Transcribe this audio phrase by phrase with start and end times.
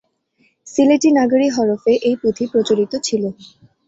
[0.67, 3.23] সিলেটি নাগরী হরফে এই পুঁথি প্রচলিত ছিল।